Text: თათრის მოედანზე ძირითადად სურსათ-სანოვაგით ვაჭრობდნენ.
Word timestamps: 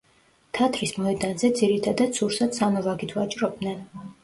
თათრის 0.59 0.93
მოედანზე 1.01 1.51
ძირითადად 1.61 2.19
სურსათ-სანოვაგით 2.21 3.17
ვაჭრობდნენ. 3.21 3.89